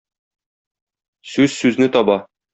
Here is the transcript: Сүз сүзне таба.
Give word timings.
Сүз 1.33 1.59
сүзне 1.59 1.91
таба. 1.99 2.19